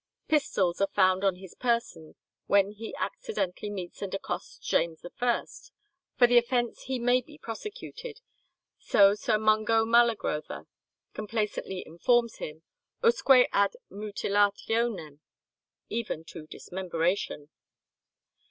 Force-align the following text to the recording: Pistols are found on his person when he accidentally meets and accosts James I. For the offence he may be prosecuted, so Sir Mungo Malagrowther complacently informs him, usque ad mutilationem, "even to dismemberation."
Pistols 0.27 0.81
are 0.81 0.89
found 0.95 1.23
on 1.23 1.35
his 1.35 1.53
person 1.53 2.15
when 2.47 2.71
he 2.71 2.95
accidentally 2.95 3.69
meets 3.69 4.01
and 4.01 4.11
accosts 4.15 4.57
James 4.57 5.05
I. 5.21 5.41
For 6.17 6.25
the 6.25 6.39
offence 6.39 6.85
he 6.85 6.97
may 6.97 7.21
be 7.21 7.37
prosecuted, 7.37 8.19
so 8.79 9.13
Sir 9.13 9.37
Mungo 9.37 9.85
Malagrowther 9.85 10.65
complacently 11.13 11.83
informs 11.85 12.37
him, 12.37 12.63
usque 13.03 13.45
ad 13.53 13.75
mutilationem, 13.91 15.19
"even 15.87 16.23
to 16.23 16.47
dismemberation." 16.47 17.49